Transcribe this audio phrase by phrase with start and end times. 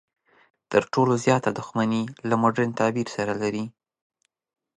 [0.71, 3.65] تر ټولو زیاته دښمني له مډرن تعبیر سره لري.